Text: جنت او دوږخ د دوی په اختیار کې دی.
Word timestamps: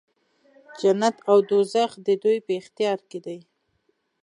جنت 0.79 1.15
او 1.29 1.37
دوږخ 1.49 1.91
د 2.05 2.07
دوی 2.23 2.37
په 2.45 2.51
اختیار 2.61 2.99
کې 3.09 3.19
دی. 3.25 3.39